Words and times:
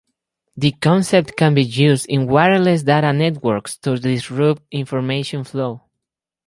The 0.57 0.71
concept 0.71 1.37
can 1.37 1.53
be 1.53 1.61
used 1.61 2.07
in 2.09 2.25
wireless 2.25 2.81
data 2.81 3.13
networks 3.13 3.77
to 3.77 3.99
disrupt 3.99 4.63
information 4.71 5.43
flow. 5.43 5.83